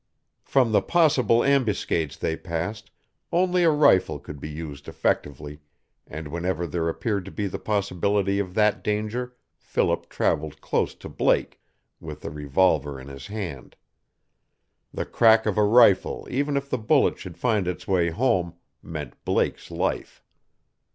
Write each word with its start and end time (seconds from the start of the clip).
From 0.41 0.71
the 0.71 0.81
possible 0.81 1.43
ambuscades 1.43 2.17
they 2.17 2.35
passed 2.35 2.89
only 3.31 3.63
a 3.63 3.69
rifle 3.69 4.17
could 4.17 4.39
be 4.39 4.49
used 4.49 4.87
effectively, 4.87 5.59
and 6.07 6.29
whenever 6.29 6.65
there 6.65 6.89
appeared 6.89 7.23
to 7.25 7.29
be 7.31 7.45
the 7.45 7.59
possibility 7.59 8.39
of 8.39 8.55
that 8.55 8.83
danger 8.83 9.35
Philip 9.59 10.09
traveled 10.09 10.59
close 10.59 10.95
to 10.95 11.07
Blake, 11.07 11.61
with 11.99 12.21
the 12.21 12.31
revolver 12.31 12.99
in 12.99 13.09
his 13.09 13.27
hand. 13.27 13.75
The 14.91 15.05
crack 15.05 15.45
of 15.45 15.55
a 15.55 15.63
rifle 15.63 16.27
even 16.31 16.57
if 16.57 16.67
the 16.67 16.79
bullet 16.79 17.19
should 17.19 17.37
find 17.37 17.67
its 17.67 17.87
way 17.87 18.09
home, 18.09 18.55
meant 18.81 19.23
Blake's 19.23 19.69
life. 19.69 20.23